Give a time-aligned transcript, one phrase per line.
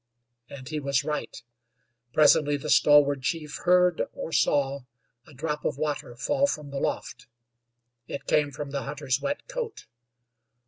[0.49, 1.43] And he was right.
[2.11, 4.79] Presently the stalwart chief heard, or saw,
[5.27, 7.27] a drop of water fall from the loft.
[8.07, 9.85] It came from the hunter's wet coat.